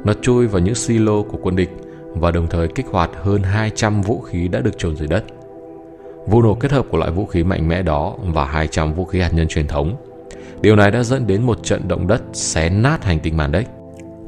Nó 0.03 0.13
chui 0.13 0.47
vào 0.47 0.61
những 0.61 0.75
silo 0.75 1.21
của 1.21 1.37
quân 1.41 1.55
địch 1.55 1.69
và 2.13 2.31
đồng 2.31 2.47
thời 2.47 2.67
kích 2.67 2.85
hoạt 2.91 3.09
hơn 3.23 3.43
200 3.43 4.01
vũ 4.01 4.21
khí 4.21 4.47
đã 4.47 4.59
được 4.59 4.77
chôn 4.77 4.95
dưới 4.95 5.07
đất. 5.07 5.23
Vụ 6.27 6.41
nổ 6.41 6.53
kết 6.53 6.71
hợp 6.71 6.85
của 6.89 6.97
loại 6.97 7.11
vũ 7.11 7.25
khí 7.25 7.43
mạnh 7.43 7.67
mẽ 7.67 7.81
đó 7.81 8.15
và 8.33 8.45
200 8.45 8.93
vũ 8.93 9.05
khí 9.05 9.19
hạt 9.19 9.33
nhân 9.33 9.47
truyền 9.47 9.67
thống. 9.67 9.95
Điều 10.61 10.75
này 10.75 10.91
đã 10.91 11.03
dẫn 11.03 11.27
đến 11.27 11.43
một 11.43 11.63
trận 11.63 11.87
động 11.87 12.07
đất 12.07 12.21
xé 12.33 12.69
nát 12.69 13.03
hành 13.03 13.19
tinh 13.19 13.37
màn 13.37 13.51
đấy. 13.51 13.65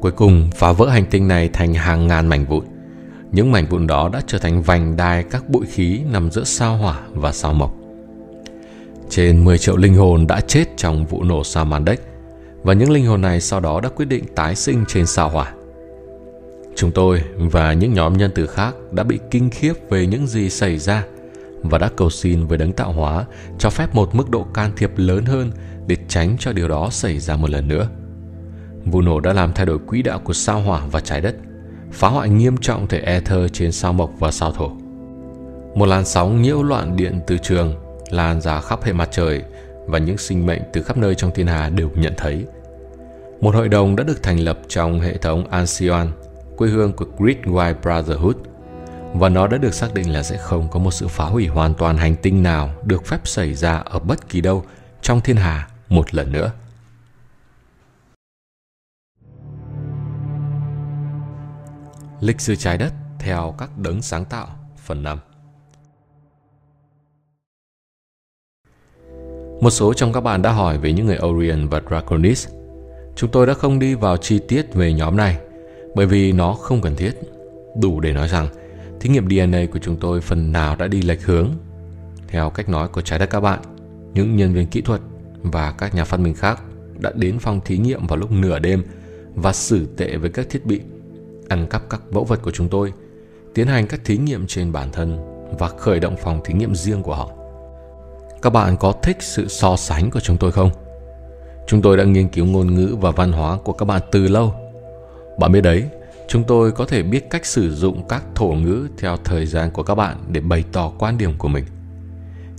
Cuối 0.01 0.11
cùng, 0.11 0.49
phá 0.55 0.71
vỡ 0.71 0.89
hành 0.89 1.05
tinh 1.05 1.27
này 1.27 1.49
thành 1.53 1.73
hàng 1.73 2.07
ngàn 2.07 2.27
mảnh 2.27 2.45
vụn. 2.45 2.65
Những 3.31 3.51
mảnh 3.51 3.65
vụn 3.69 3.87
đó 3.87 4.09
đã 4.13 4.21
trở 4.27 4.37
thành 4.37 4.61
vành 4.61 4.97
đai 4.97 5.23
các 5.23 5.49
bụi 5.49 5.65
khí 5.65 6.01
nằm 6.11 6.31
giữa 6.31 6.43
sao 6.43 6.77
hỏa 6.77 6.99
và 7.13 7.31
sao 7.31 7.53
mộc. 7.53 7.75
Trên 9.09 9.43
10 9.43 9.57
triệu 9.57 9.77
linh 9.77 9.95
hồn 9.95 10.27
đã 10.27 10.41
chết 10.41 10.65
trong 10.77 11.05
vụ 11.05 11.23
nổ 11.23 11.43
sao 11.43 11.65
màn 11.65 11.71
Mandek 11.71 12.01
và 12.63 12.73
những 12.73 12.91
linh 12.91 13.05
hồn 13.05 13.21
này 13.21 13.41
sau 13.41 13.59
đó 13.59 13.81
đã 13.81 13.89
quyết 13.89 14.05
định 14.05 14.23
tái 14.35 14.55
sinh 14.55 14.85
trên 14.87 15.05
sao 15.05 15.29
hỏa. 15.29 15.53
Chúng 16.75 16.91
tôi 16.91 17.23
và 17.37 17.73
những 17.73 17.93
nhóm 17.93 18.17
nhân 18.17 18.31
từ 18.35 18.47
khác 18.47 18.75
đã 18.91 19.03
bị 19.03 19.19
kinh 19.31 19.49
khiếp 19.49 19.73
về 19.89 20.07
những 20.07 20.27
gì 20.27 20.49
xảy 20.49 20.77
ra 20.77 21.03
và 21.63 21.77
đã 21.77 21.89
cầu 21.95 22.09
xin 22.09 22.47
với 22.47 22.57
đấng 22.57 22.73
tạo 22.73 22.91
hóa 22.91 23.25
cho 23.59 23.69
phép 23.69 23.95
một 23.95 24.15
mức 24.15 24.29
độ 24.29 24.43
can 24.53 24.71
thiệp 24.77 24.91
lớn 24.95 25.25
hơn 25.25 25.51
để 25.89 25.95
tránh 26.07 26.35
cho 26.39 26.53
điều 26.53 26.67
đó 26.67 26.89
xảy 26.91 27.19
ra 27.19 27.35
một 27.35 27.49
lần 27.49 27.67
nữa. 27.67 27.87
Vụ 28.85 29.01
nổ 29.01 29.19
đã 29.19 29.33
làm 29.33 29.53
thay 29.53 29.65
đổi 29.65 29.79
quỹ 29.79 30.01
đạo 30.01 30.19
của 30.19 30.33
sao 30.33 30.61
hỏa 30.61 30.85
và 30.91 30.99
trái 30.99 31.21
đất, 31.21 31.35
phá 31.91 32.07
hoại 32.07 32.29
nghiêm 32.29 32.57
trọng 32.57 32.87
thể 32.87 32.99
ether 32.99 33.51
trên 33.53 33.71
sao 33.71 33.93
mộc 33.93 34.11
và 34.19 34.31
sao 34.31 34.51
thổ. 34.51 34.71
Một 35.75 35.85
làn 35.85 36.05
sóng 36.05 36.41
nhiễu 36.41 36.63
loạn 36.63 36.95
điện 36.95 37.19
từ 37.27 37.37
trường 37.37 37.75
lan 38.09 38.41
ra 38.41 38.61
khắp 38.61 38.83
hệ 38.83 38.93
mặt 38.93 39.09
trời 39.11 39.43
và 39.87 39.97
những 39.97 40.17
sinh 40.17 40.45
mệnh 40.45 40.61
từ 40.73 40.83
khắp 40.83 40.97
nơi 40.97 41.15
trong 41.15 41.31
thiên 41.35 41.47
hà 41.47 41.69
đều 41.69 41.89
nhận 41.95 42.13
thấy. 42.17 42.45
Một 43.41 43.55
hội 43.55 43.69
đồng 43.69 43.95
đã 43.95 44.03
được 44.03 44.23
thành 44.23 44.39
lập 44.39 44.59
trong 44.67 44.99
hệ 44.99 45.17
thống 45.17 45.47
Alcyon, 45.49 46.07
quê 46.57 46.69
hương 46.69 46.93
của 46.93 47.05
Great 47.17 47.37
White 47.37 47.75
Brotherhood, 47.81 48.35
và 49.13 49.29
nó 49.29 49.47
đã 49.47 49.57
được 49.57 49.73
xác 49.73 49.93
định 49.93 50.13
là 50.13 50.23
sẽ 50.23 50.37
không 50.37 50.67
có 50.71 50.79
một 50.79 50.91
sự 50.91 51.07
phá 51.07 51.25
hủy 51.25 51.47
hoàn 51.47 51.73
toàn 51.73 51.97
hành 51.97 52.15
tinh 52.15 52.43
nào 52.43 52.69
được 52.83 53.05
phép 53.05 53.19
xảy 53.23 53.53
ra 53.53 53.77
ở 53.77 53.99
bất 53.99 54.29
kỳ 54.29 54.41
đâu 54.41 54.63
trong 55.01 55.21
thiên 55.21 55.35
hà 55.35 55.67
một 55.89 56.15
lần 56.15 56.31
nữa. 56.31 56.51
Lịch 62.21 62.41
sử 62.41 62.55
trái 62.55 62.77
đất 62.77 62.93
theo 63.19 63.55
các 63.57 63.77
đấng 63.77 64.01
sáng 64.01 64.25
tạo 64.25 64.47
phần 64.77 65.03
5 65.03 65.19
Một 69.61 69.69
số 69.69 69.93
trong 69.93 70.13
các 70.13 70.21
bạn 70.21 70.41
đã 70.41 70.51
hỏi 70.51 70.77
về 70.77 70.93
những 70.93 71.05
người 71.05 71.19
Orion 71.25 71.67
và 71.67 71.81
Draconis. 71.89 72.47
Chúng 73.15 73.31
tôi 73.31 73.47
đã 73.47 73.53
không 73.53 73.79
đi 73.79 73.95
vào 73.95 74.17
chi 74.17 74.39
tiết 74.47 74.73
về 74.73 74.93
nhóm 74.93 75.17
này 75.17 75.39
bởi 75.95 76.05
vì 76.05 76.31
nó 76.31 76.53
không 76.53 76.81
cần 76.81 76.95
thiết. 76.95 77.11
Đủ 77.81 77.99
để 77.99 78.13
nói 78.13 78.27
rằng 78.27 78.47
thí 78.99 79.09
nghiệm 79.09 79.29
DNA 79.29 79.65
của 79.73 79.79
chúng 79.79 79.97
tôi 79.97 80.21
phần 80.21 80.51
nào 80.51 80.75
đã 80.75 80.87
đi 80.87 81.01
lệch 81.01 81.25
hướng. 81.25 81.49
Theo 82.27 82.49
cách 82.49 82.69
nói 82.69 82.87
của 82.87 83.01
trái 83.01 83.19
đất 83.19 83.29
các 83.29 83.39
bạn, 83.39 83.59
những 84.13 84.35
nhân 84.35 84.53
viên 84.53 84.67
kỹ 84.67 84.81
thuật 84.81 85.01
và 85.43 85.71
các 85.71 85.95
nhà 85.95 86.03
phát 86.03 86.19
minh 86.19 86.33
khác 86.33 86.61
đã 86.99 87.11
đến 87.15 87.39
phòng 87.39 87.61
thí 87.65 87.77
nghiệm 87.77 88.07
vào 88.07 88.17
lúc 88.17 88.31
nửa 88.31 88.59
đêm 88.59 88.83
và 89.35 89.53
xử 89.53 89.87
tệ 89.97 90.17
với 90.17 90.29
các 90.29 90.49
thiết 90.49 90.65
bị, 90.65 90.81
ăn 91.49 91.67
cắp 91.69 91.89
các 91.89 92.01
mẫu 92.11 92.23
vật 92.23 92.39
của 92.41 92.51
chúng 92.51 92.69
tôi, 92.69 92.93
tiến 93.53 93.67
hành 93.67 93.87
các 93.87 94.01
thí 94.05 94.17
nghiệm 94.17 94.47
trên 94.47 94.71
bản 94.71 94.91
thân 94.91 95.17
và 95.59 95.67
khởi 95.67 95.99
động 95.99 96.15
phòng 96.23 96.41
thí 96.45 96.53
nghiệm 96.53 96.75
riêng 96.75 97.03
của 97.03 97.15
họ. 97.15 97.31
Các 98.41 98.49
bạn 98.49 98.77
có 98.77 98.91
thích 98.91 99.17
sự 99.19 99.47
so 99.47 99.75
sánh 99.75 100.11
của 100.11 100.19
chúng 100.19 100.37
tôi 100.37 100.51
không? 100.51 100.71
Chúng 101.67 101.81
tôi 101.81 101.97
đã 101.97 102.03
nghiên 102.03 102.27
cứu 102.27 102.45
ngôn 102.45 102.75
ngữ 102.75 102.95
và 103.01 103.11
văn 103.11 103.31
hóa 103.31 103.57
của 103.57 103.73
các 103.73 103.85
bạn 103.85 104.01
từ 104.11 104.27
lâu. 104.27 104.53
Bạn 105.39 105.51
biết 105.51 105.61
đấy, 105.61 105.83
chúng 106.27 106.43
tôi 106.43 106.71
có 106.71 106.85
thể 106.85 107.03
biết 107.03 107.29
cách 107.29 107.45
sử 107.45 107.75
dụng 107.75 108.07
các 108.07 108.23
thổ 108.35 108.47
ngữ 108.47 108.87
theo 108.97 109.17
thời 109.17 109.45
gian 109.45 109.71
của 109.71 109.83
các 109.83 109.95
bạn 109.95 110.17
để 110.27 110.41
bày 110.41 110.63
tỏ 110.71 110.91
quan 110.97 111.17
điểm 111.17 111.33
của 111.37 111.47
mình. 111.47 111.63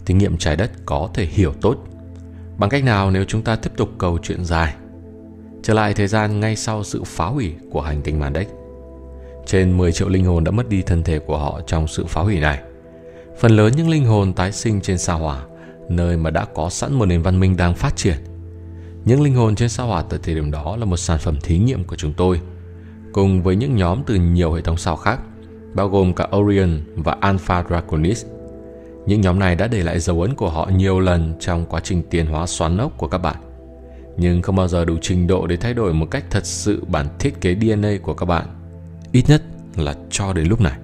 Thí 0.06 0.14
nghiệm 0.14 0.38
trái 0.38 0.56
đất 0.56 0.70
có 0.87 1.08
thể 1.14 1.25
hiểu 1.25 1.52
tốt. 1.60 1.76
Bằng 2.60 2.70
cách 2.70 2.84
nào 2.84 3.10
nếu 3.10 3.24
chúng 3.24 3.42
ta 3.42 3.56
tiếp 3.56 3.70
tục 3.76 3.90
câu 3.98 4.18
chuyện 4.22 4.44
dài? 4.44 4.74
Trở 5.62 5.74
lại 5.74 5.94
thời 5.94 6.06
gian 6.06 6.40
ngay 6.40 6.56
sau 6.56 6.84
sự 6.84 7.02
phá 7.04 7.26
hủy 7.26 7.54
của 7.70 7.80
hành 7.80 8.02
tinh 8.02 8.18
Mandek. 8.18 8.48
Trên 9.46 9.78
10 9.78 9.92
triệu 9.92 10.08
linh 10.08 10.24
hồn 10.24 10.44
đã 10.44 10.50
mất 10.50 10.68
đi 10.68 10.82
thân 10.82 11.02
thể 11.02 11.18
của 11.18 11.38
họ 11.38 11.60
trong 11.66 11.88
sự 11.88 12.04
phá 12.08 12.20
hủy 12.20 12.40
này. 12.40 12.60
Phần 13.38 13.56
lớn 13.56 13.72
những 13.76 13.88
linh 13.88 14.04
hồn 14.04 14.32
tái 14.32 14.52
sinh 14.52 14.80
trên 14.80 14.98
sao 14.98 15.18
hỏa, 15.18 15.42
nơi 15.88 16.16
mà 16.16 16.30
đã 16.30 16.44
có 16.54 16.68
sẵn 16.68 16.94
một 16.94 17.06
nền 17.06 17.22
văn 17.22 17.40
minh 17.40 17.56
đang 17.56 17.74
phát 17.74 17.96
triển. 17.96 18.16
Những 19.04 19.22
linh 19.22 19.34
hồn 19.34 19.54
trên 19.54 19.68
sao 19.68 19.86
hỏa 19.86 20.02
tại 20.02 20.20
thời 20.22 20.34
điểm 20.34 20.50
đó 20.50 20.76
là 20.76 20.84
một 20.84 20.96
sản 20.96 21.18
phẩm 21.18 21.38
thí 21.42 21.58
nghiệm 21.58 21.84
của 21.84 21.96
chúng 21.96 22.12
tôi, 22.12 22.40
cùng 23.12 23.42
với 23.42 23.56
những 23.56 23.76
nhóm 23.76 24.02
từ 24.06 24.14
nhiều 24.14 24.52
hệ 24.52 24.62
thống 24.62 24.76
sao 24.76 24.96
khác, 24.96 25.20
bao 25.74 25.88
gồm 25.88 26.14
cả 26.14 26.28
Orion 26.36 26.80
và 26.96 27.16
Alpha 27.20 27.64
Draconis. 27.68 28.26
Những 29.10 29.20
nhóm 29.20 29.38
này 29.38 29.56
đã 29.56 29.66
để 29.66 29.82
lại 29.82 30.00
dấu 30.00 30.22
ấn 30.22 30.34
của 30.34 30.50
họ 30.50 30.70
nhiều 30.76 31.00
lần 31.00 31.34
trong 31.40 31.66
quá 31.66 31.80
trình 31.80 32.02
tiến 32.10 32.26
hóa 32.26 32.46
xoắn 32.46 32.78
ốc 32.78 32.92
của 32.96 33.08
các 33.08 33.18
bạn, 33.18 33.36
nhưng 34.16 34.42
không 34.42 34.56
bao 34.56 34.68
giờ 34.68 34.84
đủ 34.84 34.96
trình 35.02 35.26
độ 35.26 35.46
để 35.46 35.56
thay 35.56 35.74
đổi 35.74 35.94
một 35.94 36.06
cách 36.10 36.24
thật 36.30 36.46
sự 36.46 36.84
bản 36.88 37.06
thiết 37.18 37.40
kế 37.40 37.54
DNA 37.54 37.90
của 38.02 38.14
các 38.14 38.26
bạn, 38.26 38.46
ít 39.12 39.24
nhất 39.28 39.42
là 39.76 39.94
cho 40.10 40.32
đến 40.32 40.46
lúc 40.46 40.60
này. 40.60 40.78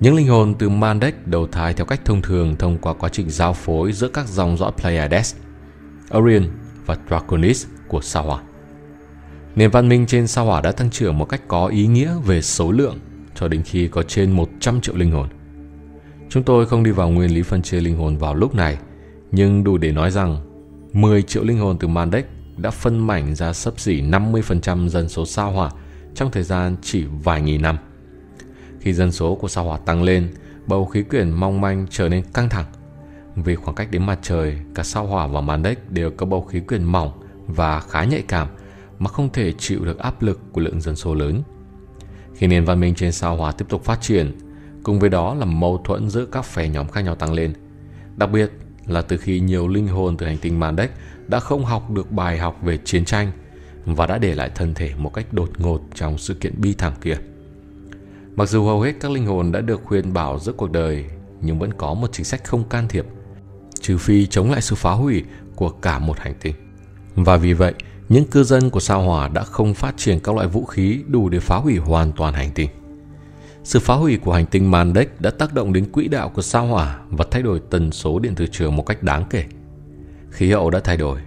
Những 0.00 0.14
linh 0.14 0.28
hồn 0.28 0.54
từ 0.58 0.68
Mandek 0.68 1.26
đầu 1.26 1.46
thai 1.46 1.74
theo 1.74 1.86
cách 1.86 2.00
thông 2.04 2.22
thường 2.22 2.56
thông 2.56 2.78
qua 2.78 2.94
quá 2.94 3.08
trình 3.08 3.30
giao 3.30 3.52
phối 3.52 3.92
giữa 3.92 4.08
các 4.08 4.28
dòng 4.28 4.56
dõi 4.56 4.72
Pleiades, 4.80 5.34
Orion 6.16 6.44
và 6.86 6.96
Draconis 7.08 7.66
của 7.88 8.00
sao 8.00 8.22
hỏa. 8.22 8.40
Nền 9.56 9.70
văn 9.70 9.88
minh 9.88 10.06
trên 10.06 10.26
sao 10.26 10.44
hỏa 10.44 10.60
đã 10.60 10.72
tăng 10.72 10.90
trưởng 10.90 11.18
một 11.18 11.24
cách 11.24 11.40
có 11.48 11.66
ý 11.66 11.86
nghĩa 11.86 12.14
về 12.24 12.42
số 12.42 12.72
lượng 12.72 12.98
cho 13.34 13.48
đến 13.48 13.62
khi 13.62 13.88
có 13.88 14.02
trên 14.02 14.32
100 14.32 14.80
triệu 14.80 14.96
linh 14.96 15.10
hồn. 15.10 15.28
Chúng 16.28 16.42
tôi 16.42 16.66
không 16.66 16.82
đi 16.82 16.90
vào 16.90 17.10
nguyên 17.10 17.34
lý 17.34 17.42
phân 17.42 17.62
chia 17.62 17.80
linh 17.80 17.96
hồn 17.96 18.16
vào 18.16 18.34
lúc 18.34 18.54
này, 18.54 18.78
nhưng 19.32 19.64
đủ 19.64 19.78
để 19.78 19.92
nói 19.92 20.10
rằng 20.10 20.36
10 20.92 21.22
triệu 21.22 21.44
linh 21.44 21.58
hồn 21.58 21.76
từ 21.78 21.88
Mandek 21.88 22.26
đã 22.56 22.70
phân 22.70 23.06
mảnh 23.06 23.34
ra 23.34 23.52
sấp 23.52 23.80
xỉ 23.80 24.02
50% 24.02 24.88
dân 24.88 25.08
số 25.08 25.26
sao 25.26 25.50
hỏa 25.50 25.70
trong 26.14 26.30
thời 26.30 26.42
gian 26.42 26.76
chỉ 26.82 27.04
vài 27.22 27.42
nghìn 27.42 27.62
năm. 27.62 27.76
Khi 28.80 28.92
dân 28.92 29.12
số 29.12 29.34
của 29.34 29.48
sao 29.48 29.64
hỏa 29.64 29.78
tăng 29.78 30.02
lên, 30.02 30.34
bầu 30.66 30.86
khí 30.86 31.02
quyển 31.02 31.30
mong 31.30 31.60
manh 31.60 31.86
trở 31.90 32.08
nên 32.08 32.24
căng 32.34 32.48
thẳng. 32.48 32.64
Vì 33.36 33.54
khoảng 33.54 33.76
cách 33.76 33.90
đến 33.90 34.06
mặt 34.06 34.18
trời, 34.22 34.58
cả 34.74 34.82
sao 34.82 35.06
hỏa 35.06 35.26
và 35.26 35.40
Mandek 35.40 35.90
đều 35.90 36.10
có 36.10 36.26
bầu 36.26 36.42
khí 36.42 36.60
quyển 36.60 36.84
mỏng 36.84 37.12
và 37.46 37.80
khá 37.80 38.04
nhạy 38.04 38.22
cảm 38.28 38.48
mà 38.98 39.08
không 39.08 39.32
thể 39.32 39.52
chịu 39.52 39.84
được 39.84 39.98
áp 39.98 40.22
lực 40.22 40.40
của 40.52 40.60
lượng 40.60 40.80
dân 40.80 40.96
số 40.96 41.14
lớn. 41.14 41.42
Khi 42.34 42.46
nền 42.46 42.64
văn 42.64 42.80
minh 42.80 42.94
trên 42.94 43.12
sao 43.12 43.36
hỏa 43.36 43.52
tiếp 43.52 43.64
tục 43.68 43.84
phát 43.84 44.00
triển, 44.00 44.38
cùng 44.86 44.98
với 44.98 45.10
đó 45.10 45.34
là 45.34 45.44
mâu 45.44 45.80
thuẫn 45.84 46.10
giữa 46.10 46.24
các 46.24 46.44
phe 46.44 46.68
nhóm 46.68 46.88
khác 46.88 47.00
nhau 47.00 47.14
tăng 47.14 47.32
lên. 47.32 47.52
Đặc 48.16 48.30
biệt 48.30 48.52
là 48.86 49.02
từ 49.02 49.16
khi 49.16 49.40
nhiều 49.40 49.68
linh 49.68 49.88
hồn 49.88 50.16
từ 50.16 50.26
hành 50.26 50.38
tinh 50.38 50.60
Mandek 50.60 50.90
đã 51.28 51.40
không 51.40 51.64
học 51.64 51.90
được 51.90 52.12
bài 52.12 52.38
học 52.38 52.58
về 52.62 52.78
chiến 52.84 53.04
tranh 53.04 53.32
và 53.86 54.06
đã 54.06 54.18
để 54.18 54.34
lại 54.34 54.50
thân 54.54 54.74
thể 54.74 54.92
một 54.98 55.14
cách 55.14 55.32
đột 55.32 55.50
ngột 55.58 55.80
trong 55.94 56.18
sự 56.18 56.34
kiện 56.34 56.60
bi 56.60 56.74
thảm 56.74 56.92
kia. 57.00 57.16
Mặc 58.36 58.48
dù 58.48 58.64
hầu 58.64 58.80
hết 58.80 58.92
các 59.00 59.10
linh 59.10 59.26
hồn 59.26 59.52
đã 59.52 59.60
được 59.60 59.80
khuyên 59.84 60.12
bảo 60.12 60.38
giữa 60.38 60.52
cuộc 60.52 60.70
đời, 60.70 61.04
nhưng 61.40 61.58
vẫn 61.58 61.72
có 61.72 61.94
một 61.94 62.08
chính 62.12 62.24
sách 62.24 62.44
không 62.44 62.64
can 62.64 62.88
thiệp, 62.88 63.06
trừ 63.80 63.98
phi 63.98 64.26
chống 64.26 64.50
lại 64.50 64.60
sự 64.60 64.74
phá 64.76 64.92
hủy 64.92 65.24
của 65.54 65.68
cả 65.68 65.98
một 65.98 66.18
hành 66.18 66.34
tinh. 66.40 66.54
Và 67.14 67.36
vì 67.36 67.52
vậy, 67.52 67.74
những 68.08 68.24
cư 68.24 68.44
dân 68.44 68.70
của 68.70 68.80
sao 68.80 69.02
hỏa 69.02 69.28
đã 69.28 69.44
không 69.44 69.74
phát 69.74 69.96
triển 69.96 70.20
các 70.20 70.34
loại 70.34 70.48
vũ 70.48 70.64
khí 70.64 71.02
đủ 71.08 71.28
để 71.28 71.40
phá 71.40 71.56
hủy 71.56 71.76
hoàn 71.76 72.12
toàn 72.12 72.34
hành 72.34 72.50
tinh. 72.54 72.68
Sự 73.66 73.78
phá 73.80 73.94
hủy 73.94 74.16
của 74.16 74.32
hành 74.32 74.46
tinh 74.46 74.70
Mandek 74.70 75.20
đã 75.20 75.30
tác 75.30 75.54
động 75.54 75.72
đến 75.72 75.92
quỹ 75.92 76.08
đạo 76.08 76.28
của 76.28 76.42
sao 76.42 76.66
hỏa 76.66 76.98
và 77.10 77.24
thay 77.30 77.42
đổi 77.42 77.60
tần 77.70 77.92
số 77.92 78.18
điện 78.18 78.32
từ 78.36 78.46
trường 78.46 78.76
một 78.76 78.86
cách 78.86 79.02
đáng 79.02 79.24
kể. 79.30 79.44
Khí 80.30 80.52
hậu 80.52 80.70
đã 80.70 80.80
thay 80.80 80.96
đổi, 80.96 81.20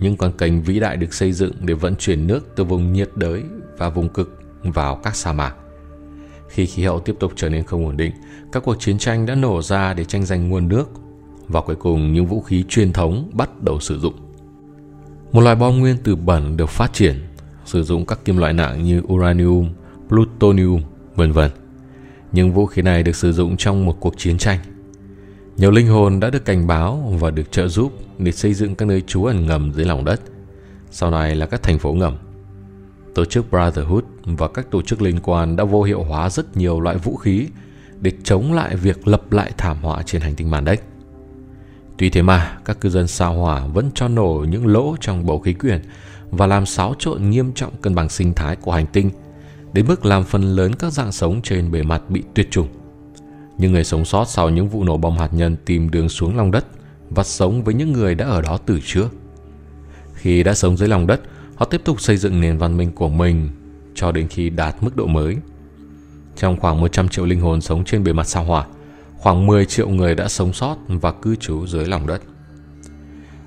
những 0.00 0.16
con 0.16 0.32
kênh 0.32 0.62
vĩ 0.62 0.80
đại 0.80 0.96
được 0.96 1.14
xây 1.14 1.32
dựng 1.32 1.52
để 1.60 1.74
vận 1.74 1.96
chuyển 1.96 2.26
nước 2.26 2.52
từ 2.56 2.64
vùng 2.64 2.92
nhiệt 2.92 3.10
đới 3.14 3.42
và 3.78 3.88
vùng 3.88 4.08
cực 4.08 4.42
vào 4.62 4.96
các 4.96 5.16
sa 5.16 5.32
mạc. 5.32 5.54
Khi 6.48 6.66
khí 6.66 6.84
hậu 6.84 7.00
tiếp 7.00 7.16
tục 7.20 7.32
trở 7.36 7.48
nên 7.48 7.64
không 7.64 7.86
ổn 7.86 7.96
định, 7.96 8.12
các 8.52 8.62
cuộc 8.64 8.76
chiến 8.80 8.98
tranh 8.98 9.26
đã 9.26 9.34
nổ 9.34 9.62
ra 9.62 9.94
để 9.94 10.04
tranh 10.04 10.24
giành 10.24 10.48
nguồn 10.48 10.68
nước 10.68 10.90
và 11.48 11.60
cuối 11.60 11.76
cùng 11.76 12.12
những 12.12 12.26
vũ 12.26 12.40
khí 12.40 12.64
truyền 12.68 12.92
thống 12.92 13.30
bắt 13.32 13.62
đầu 13.62 13.80
sử 13.80 13.98
dụng. 13.98 14.14
Một 15.32 15.40
loại 15.40 15.56
bom 15.56 15.78
nguyên 15.78 15.96
tử 15.96 16.16
bẩn 16.16 16.56
được 16.56 16.68
phát 16.68 16.92
triển, 16.92 17.14
sử 17.64 17.82
dụng 17.82 18.06
các 18.06 18.24
kim 18.24 18.36
loại 18.36 18.52
nặng 18.52 18.84
như 18.84 19.02
uranium, 19.12 19.68
plutonium, 20.08 20.82
vân 21.14 21.32
vân. 21.32 21.50
Những 22.32 22.52
vũ 22.52 22.66
khí 22.66 22.82
này 22.82 23.02
được 23.02 23.16
sử 23.16 23.32
dụng 23.32 23.56
trong 23.56 23.86
một 23.86 23.96
cuộc 24.00 24.14
chiến 24.18 24.38
tranh. 24.38 24.58
Nhiều 25.56 25.70
linh 25.70 25.88
hồn 25.88 26.20
đã 26.20 26.30
được 26.30 26.44
cảnh 26.44 26.66
báo 26.66 27.14
và 27.20 27.30
được 27.30 27.52
trợ 27.52 27.68
giúp 27.68 27.92
để 28.18 28.32
xây 28.32 28.54
dựng 28.54 28.74
các 28.74 28.88
nơi 28.88 29.00
trú 29.00 29.24
ẩn 29.24 29.46
ngầm 29.46 29.72
dưới 29.72 29.84
lòng 29.84 30.04
đất. 30.04 30.20
Sau 30.90 31.10
này 31.10 31.34
là 31.34 31.46
các 31.46 31.62
thành 31.62 31.78
phố 31.78 31.92
ngầm. 31.92 32.16
Tổ 33.14 33.24
chức 33.24 33.50
Brotherhood 33.50 34.04
và 34.24 34.48
các 34.48 34.70
tổ 34.70 34.82
chức 34.82 35.02
liên 35.02 35.18
quan 35.22 35.56
đã 35.56 35.64
vô 35.64 35.82
hiệu 35.82 36.02
hóa 36.02 36.30
rất 36.30 36.56
nhiều 36.56 36.80
loại 36.80 36.98
vũ 36.98 37.16
khí 37.16 37.46
để 38.00 38.12
chống 38.24 38.52
lại 38.52 38.76
việc 38.76 39.08
lập 39.08 39.32
lại 39.32 39.52
thảm 39.56 39.76
họa 39.82 40.02
trên 40.02 40.22
hành 40.22 40.34
tinh 40.34 40.50
Mandek. 40.50 40.84
Tuy 41.98 42.10
thế 42.10 42.22
mà, 42.22 42.58
các 42.64 42.80
cư 42.80 42.88
dân 42.88 43.06
sao 43.06 43.34
hỏa 43.34 43.66
vẫn 43.66 43.90
cho 43.94 44.08
nổ 44.08 44.44
những 44.48 44.66
lỗ 44.66 44.96
trong 45.00 45.26
bầu 45.26 45.40
khí 45.40 45.52
quyển 45.52 45.82
và 46.30 46.46
làm 46.46 46.66
xáo 46.66 46.94
trộn 46.98 47.30
nghiêm 47.30 47.52
trọng 47.52 47.76
cân 47.76 47.94
bằng 47.94 48.08
sinh 48.08 48.34
thái 48.34 48.56
của 48.56 48.72
hành 48.72 48.86
tinh, 48.86 49.10
đến 49.76 49.86
mức 49.88 50.06
làm 50.06 50.24
phần 50.24 50.42
lớn 50.42 50.74
các 50.74 50.92
dạng 50.92 51.12
sống 51.12 51.42
trên 51.42 51.70
bề 51.70 51.82
mặt 51.82 52.02
bị 52.08 52.22
tuyệt 52.34 52.50
chủng. 52.50 52.68
Những 53.58 53.72
người 53.72 53.84
sống 53.84 54.04
sót 54.04 54.24
sau 54.28 54.50
những 54.50 54.68
vụ 54.68 54.84
nổ 54.84 54.96
bom 54.96 55.18
hạt 55.18 55.34
nhân 55.34 55.56
tìm 55.64 55.90
đường 55.90 56.08
xuống 56.08 56.36
lòng 56.36 56.50
đất 56.50 56.66
và 57.10 57.22
sống 57.24 57.64
với 57.64 57.74
những 57.74 57.92
người 57.92 58.14
đã 58.14 58.26
ở 58.26 58.42
đó 58.42 58.58
từ 58.66 58.80
trước. 58.84 59.08
Khi 60.14 60.42
đã 60.42 60.54
sống 60.54 60.76
dưới 60.76 60.88
lòng 60.88 61.06
đất, 61.06 61.20
họ 61.56 61.66
tiếp 61.66 61.80
tục 61.84 62.00
xây 62.00 62.16
dựng 62.16 62.40
nền 62.40 62.58
văn 62.58 62.76
minh 62.76 62.92
của 62.92 63.08
mình 63.08 63.48
cho 63.94 64.12
đến 64.12 64.28
khi 64.28 64.50
đạt 64.50 64.76
mức 64.80 64.96
độ 64.96 65.06
mới. 65.06 65.36
Trong 66.36 66.60
khoảng 66.60 66.80
100 66.80 67.08
triệu 67.08 67.26
linh 67.26 67.40
hồn 67.40 67.60
sống 67.60 67.84
trên 67.84 68.04
bề 68.04 68.12
mặt 68.12 68.28
sao 68.28 68.44
hỏa, 68.44 68.66
khoảng 69.16 69.46
10 69.46 69.64
triệu 69.64 69.88
người 69.88 70.14
đã 70.14 70.28
sống 70.28 70.52
sót 70.52 70.76
và 70.88 71.12
cư 71.12 71.36
trú 71.36 71.66
dưới 71.66 71.86
lòng 71.86 72.06
đất. 72.06 72.22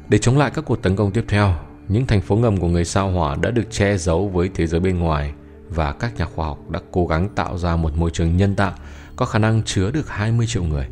Để 0.10 0.18
chống 0.18 0.38
lại 0.38 0.52
các 0.54 0.66
cuộc 0.66 0.82
tấn 0.82 0.96
công 0.96 1.12
tiếp 1.12 1.26
theo, 1.28 1.56
những 1.88 2.06
thành 2.06 2.22
phố 2.22 2.36
ngầm 2.36 2.58
của 2.58 2.68
người 2.68 2.86
sao 2.86 3.12
hỏa 3.12 3.36
đã 3.36 3.52
được 3.52 3.72
che 3.72 3.98
giấu 3.98 4.28
với 4.28 4.50
thế 4.54 4.68
giới 4.68 4.80
bên 4.80 5.00
ngoài 5.00 5.34
và 5.70 5.92
các 5.92 6.16
nhà 6.18 6.26
khoa 6.26 6.46
học 6.46 6.70
đã 6.70 6.80
cố 6.92 7.06
gắng 7.06 7.30
tạo 7.36 7.58
ra 7.58 7.76
một 7.76 7.98
môi 7.98 8.12
trường 8.12 8.38
nhân 8.38 8.56
tạo 8.56 8.74
có 9.16 9.26
khả 9.26 9.40
năng 9.40 9.64
chứa 9.64 9.92
được 9.92 10.10
20 10.10 10.48
triệu 10.48 10.64
người. 10.64 10.88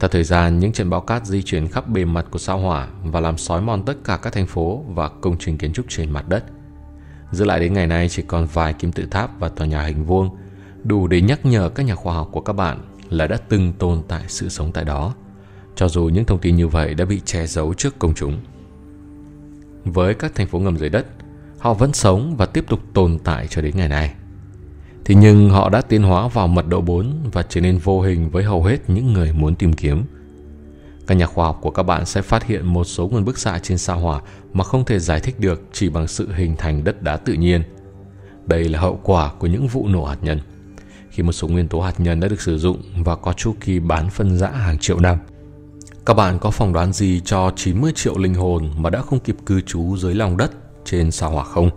Theo 0.00 0.08
thời 0.08 0.24
gian, 0.24 0.58
những 0.58 0.72
trận 0.72 0.90
bão 0.90 1.00
cát 1.00 1.26
di 1.26 1.42
chuyển 1.42 1.68
khắp 1.68 1.88
bề 1.88 2.04
mặt 2.04 2.26
của 2.30 2.38
sao 2.38 2.58
hỏa 2.58 2.88
và 3.04 3.20
làm 3.20 3.38
xói 3.38 3.60
mòn 3.60 3.82
tất 3.82 3.96
cả 4.04 4.16
các 4.16 4.32
thành 4.32 4.46
phố 4.46 4.84
và 4.88 5.08
công 5.08 5.36
trình 5.38 5.58
kiến 5.58 5.72
trúc 5.72 5.86
trên 5.88 6.10
mặt 6.10 6.28
đất. 6.28 6.44
Giữ 7.32 7.44
lại 7.44 7.60
đến 7.60 7.72
ngày 7.72 7.86
nay 7.86 8.08
chỉ 8.08 8.22
còn 8.22 8.46
vài 8.52 8.72
kim 8.72 8.92
tự 8.92 9.06
tháp 9.10 9.40
và 9.40 9.48
tòa 9.48 9.66
nhà 9.66 9.82
hình 9.82 10.04
vuông, 10.04 10.36
đủ 10.84 11.06
để 11.06 11.20
nhắc 11.20 11.46
nhở 11.46 11.68
các 11.68 11.82
nhà 11.82 11.94
khoa 11.94 12.14
học 12.14 12.28
của 12.32 12.40
các 12.40 12.52
bạn 12.52 12.78
là 13.10 13.26
đã 13.26 13.36
từng 13.36 13.72
tồn 13.72 14.02
tại 14.08 14.24
sự 14.28 14.48
sống 14.48 14.72
tại 14.72 14.84
đó, 14.84 15.14
cho 15.76 15.88
dù 15.88 16.04
những 16.04 16.24
thông 16.24 16.38
tin 16.38 16.56
như 16.56 16.68
vậy 16.68 16.94
đã 16.94 17.04
bị 17.04 17.20
che 17.24 17.46
giấu 17.46 17.74
trước 17.74 17.98
công 17.98 18.14
chúng. 18.14 18.40
Với 19.84 20.14
các 20.14 20.34
thành 20.34 20.46
phố 20.46 20.58
ngầm 20.58 20.78
dưới 20.78 20.88
đất, 20.88 21.06
họ 21.58 21.74
vẫn 21.74 21.92
sống 21.92 22.34
và 22.36 22.46
tiếp 22.46 22.64
tục 22.68 22.80
tồn 22.94 23.18
tại 23.24 23.46
cho 23.50 23.62
đến 23.62 23.76
ngày 23.76 23.88
nay. 23.88 24.14
Thế 25.04 25.14
nhưng 25.14 25.50
họ 25.50 25.68
đã 25.68 25.80
tiến 25.80 26.02
hóa 26.02 26.28
vào 26.28 26.46
mật 26.48 26.66
độ 26.68 26.80
4 26.80 27.12
và 27.32 27.42
trở 27.42 27.60
nên 27.60 27.78
vô 27.78 28.00
hình 28.00 28.30
với 28.30 28.44
hầu 28.44 28.64
hết 28.64 28.90
những 28.90 29.12
người 29.12 29.32
muốn 29.32 29.54
tìm 29.54 29.72
kiếm. 29.72 30.02
Các 31.06 31.14
nhà 31.14 31.26
khoa 31.26 31.46
học 31.46 31.58
của 31.62 31.70
các 31.70 31.82
bạn 31.82 32.06
sẽ 32.06 32.22
phát 32.22 32.46
hiện 32.46 32.66
một 32.66 32.84
số 32.84 33.08
nguồn 33.08 33.24
bức 33.24 33.38
xạ 33.38 33.58
trên 33.62 33.78
sao 33.78 33.98
hỏa 33.98 34.20
mà 34.52 34.64
không 34.64 34.84
thể 34.84 34.98
giải 34.98 35.20
thích 35.20 35.40
được 35.40 35.62
chỉ 35.72 35.88
bằng 35.88 36.06
sự 36.06 36.32
hình 36.32 36.56
thành 36.56 36.84
đất 36.84 37.02
đá 37.02 37.16
tự 37.16 37.32
nhiên. 37.32 37.62
Đây 38.46 38.64
là 38.64 38.80
hậu 38.80 39.00
quả 39.02 39.32
của 39.38 39.46
những 39.46 39.68
vụ 39.68 39.88
nổ 39.88 40.04
hạt 40.04 40.18
nhân. 40.22 40.40
Khi 41.10 41.22
một 41.22 41.32
số 41.32 41.48
nguyên 41.48 41.68
tố 41.68 41.80
hạt 41.80 42.00
nhân 42.00 42.20
đã 42.20 42.28
được 42.28 42.40
sử 42.40 42.58
dụng 42.58 42.82
và 43.04 43.16
có 43.16 43.32
chu 43.32 43.54
kỳ 43.60 43.80
bán 43.80 44.10
phân 44.10 44.38
rã 44.38 44.48
hàng 44.48 44.78
triệu 44.78 45.00
năm. 45.00 45.18
Các 46.06 46.14
bạn 46.14 46.38
có 46.38 46.50
phỏng 46.50 46.72
đoán 46.72 46.92
gì 46.92 47.20
cho 47.24 47.52
90 47.56 47.92
triệu 47.94 48.18
linh 48.18 48.34
hồn 48.34 48.70
mà 48.76 48.90
đã 48.90 49.02
không 49.02 49.20
kịp 49.20 49.36
cư 49.46 49.60
trú 49.60 49.96
dưới 49.96 50.14
lòng 50.14 50.36
đất 50.36 50.50
trên 50.90 51.10
sao 51.10 51.30
hỏa 51.30 51.44
không? 51.44 51.70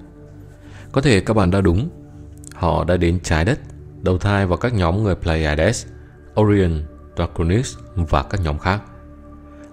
Có 0.91 1.01
thể 1.01 1.19
các 1.19 1.33
bạn 1.33 1.51
đã 1.51 1.61
đúng 1.61 1.89
Họ 2.53 2.83
đã 2.83 2.97
đến 2.97 3.19
trái 3.23 3.45
đất, 3.45 3.59
đầu 4.01 4.17
thai 4.17 4.45
vào 4.45 4.57
các 4.57 4.73
nhóm 4.73 5.03
người 5.03 5.15
Pleiades, 5.15 5.85
Orion, 6.41 6.83
Draconis 7.15 7.75
và 7.95 8.23
các 8.23 8.41
nhóm 8.41 8.57
khác. 8.57 8.81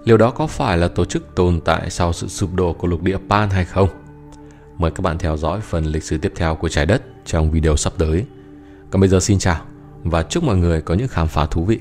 Liệu 0.05 0.17
đó 0.17 0.31
có 0.31 0.47
phải 0.47 0.79
là 0.79 0.89
tổ 0.89 1.05
chức 1.05 1.35
tồn 1.35 1.61
tại 1.61 1.91
sau 1.91 2.13
sự 2.13 2.29
sụp 2.29 2.55
đổ 2.55 2.73
của 2.73 2.89
lục 2.89 3.03
địa 3.03 3.19
Pan 3.29 3.51
hay 3.51 3.65
không? 3.65 3.89
Mời 4.79 4.91
các 4.91 5.01
bạn 5.03 5.19
theo 5.19 5.37
dõi 5.37 5.61
phần 5.61 5.85
lịch 5.85 6.03
sử 6.03 6.19
tiếp 6.19 6.33
theo 6.37 6.55
của 6.55 6.69
trái 6.69 6.87
đất 6.87 7.03
trong 7.25 7.51
video 7.51 7.77
sắp 7.77 7.93
tới. 7.99 8.25
Còn 8.91 9.01
bây 9.01 9.09
giờ 9.09 9.21
xin 9.21 9.39
chào 9.39 9.61
và 10.05 10.23
chúc 10.23 10.45
mọi 10.45 10.57
người 10.57 10.81
có 10.81 10.95
những 10.95 11.09
khám 11.09 11.29
phá 11.29 11.47
thú 11.47 11.65
vị. 11.65 11.79